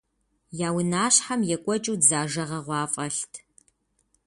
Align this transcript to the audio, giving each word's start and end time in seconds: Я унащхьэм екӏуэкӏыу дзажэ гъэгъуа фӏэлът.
Я 0.67 0.69
унащхьэм 0.77 1.41
екӏуэкӏыу 1.55 1.97
дзажэ 2.01 2.43
гъэгъуа 2.49 2.81
фӏэлът. 2.93 3.33